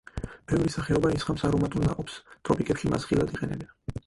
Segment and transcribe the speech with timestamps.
[0.51, 3.73] ბევრი სახეობა ისხამს არომატულ ნაყოფს; ტროპიკებში მას ხილად იყენებენ.